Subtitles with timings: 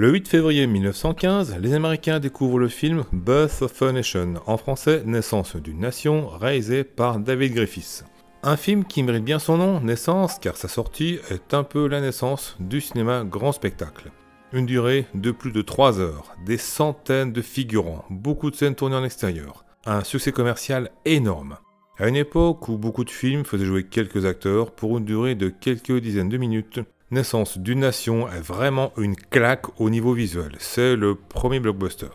[0.00, 5.02] Le 8 février 1915, les Américains découvrent le film Birth of a Nation, en français
[5.04, 8.04] Naissance d'une nation, réalisé par David Griffiths.
[8.44, 12.00] Un film qui mérite bien son nom, Naissance, car sa sortie est un peu la
[12.00, 14.12] naissance du cinéma grand spectacle.
[14.52, 18.94] Une durée de plus de 3 heures, des centaines de figurants, beaucoup de scènes tournées
[18.94, 21.56] en extérieur, un succès commercial énorme.
[21.98, 25.48] À une époque où beaucoup de films faisaient jouer quelques acteurs pour une durée de
[25.48, 26.78] quelques dizaines de minutes,
[27.10, 30.56] Naissance d'une nation est vraiment une claque au niveau visuel.
[30.58, 32.10] C'est le premier blockbuster.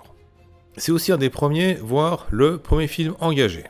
[0.77, 3.63] C'est aussi un des premiers, voire le premier film engagé.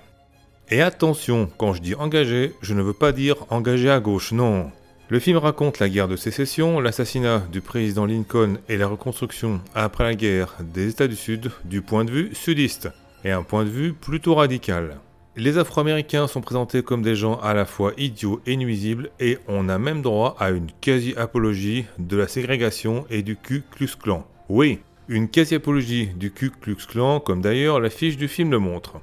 [0.69, 4.69] Et attention, quand je dis engagé, je ne veux pas dire engagé à gauche, non.
[5.07, 10.03] Le film raconte la guerre de sécession, l'assassinat du président Lincoln et la reconstruction après
[10.03, 12.89] la guerre des États du Sud du point de vue sudiste,
[13.23, 14.97] et un point de vue plutôt radical.
[15.35, 19.67] Les Afro-Américains sont présentés comme des gens à la fois idiots et nuisibles, et on
[19.67, 24.27] a même droit à une quasi-apologie de la ségrégation et du Ku Klux Klan.
[24.47, 29.01] Oui, une quasi-apologie du Ku Klux Klan, comme d'ailleurs l'affiche du film le montre.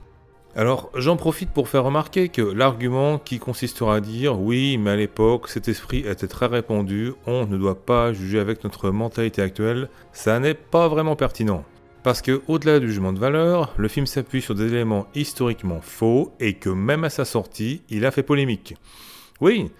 [0.54, 4.96] Alors j'en profite pour faire remarquer que l'argument qui consistera à dire oui mais à
[4.96, 9.88] l'époque cet esprit était très répandu, on ne doit pas juger avec notre mentalité actuelle,
[10.12, 11.64] ça n'est pas vraiment pertinent.
[12.02, 16.32] Parce que, au-delà du jugement de valeur, le film s'appuie sur des éléments historiquement faux
[16.40, 18.74] et que même à sa sortie, il a fait polémique.
[19.40, 19.70] Oui,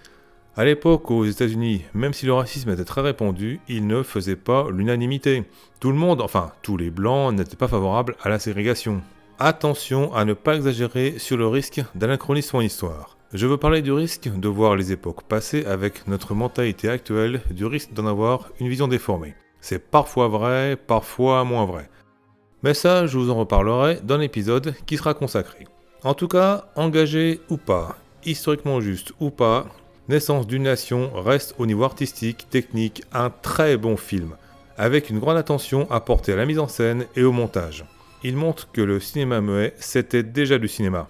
[0.55, 4.67] à l'époque aux États-Unis, même si le racisme était très répandu, il ne faisait pas
[4.69, 5.45] l'unanimité.
[5.79, 9.01] Tout le monde, enfin tous les blancs, n'étaient pas favorables à la ségrégation.
[9.39, 13.17] Attention à ne pas exagérer sur le risque d'anachronisme en histoire.
[13.33, 17.65] Je veux parler du risque de voir les époques passées avec notre mentalité actuelle, du
[17.65, 19.33] risque d'en avoir une vision déformée.
[19.61, 21.89] C'est parfois vrai, parfois moins vrai.
[22.63, 25.67] Mais ça, je vous en reparlerai dans l'épisode qui sera consacré.
[26.03, 29.67] En tout cas, engagé ou pas, historiquement juste ou pas,
[30.11, 34.35] Naissance d'une nation reste au niveau artistique, technique, un très bon film,
[34.77, 37.85] avec une grande attention apportée à la mise en scène et au montage.
[38.21, 40.99] Il montre que le cinéma muet, c'était déjà du cinéma.